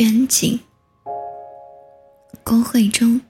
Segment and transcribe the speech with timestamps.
[0.00, 0.58] 远景，
[2.42, 3.20] 锅会中，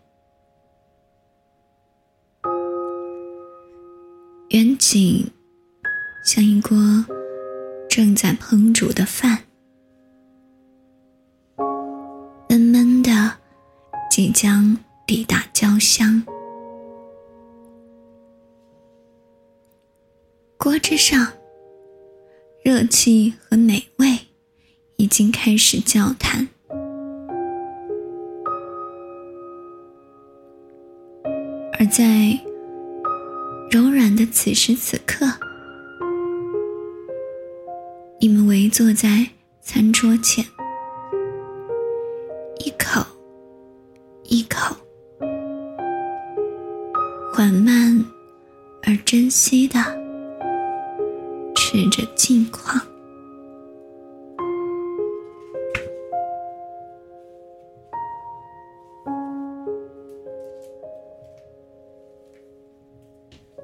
[4.51, 5.29] 远景
[6.25, 6.77] 像一锅
[7.89, 9.47] 正在烹煮的饭，
[12.49, 13.39] 闷闷的，
[14.09, 16.25] 即将抵达焦香。
[20.57, 21.33] 锅之上，
[22.63, 24.17] 热气和美味
[24.99, 26.47] 已经开始交谈。
[31.81, 32.39] 而在
[33.71, 35.25] 柔软的此时此刻，
[38.21, 39.27] 你们围坐在
[39.63, 40.45] 餐桌前，
[42.59, 43.01] 一口
[44.25, 44.77] 一口，
[47.33, 48.05] 缓慢
[48.83, 49.81] 而珍惜的
[51.57, 52.79] 吃着近况。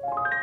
[0.03, 0.36] you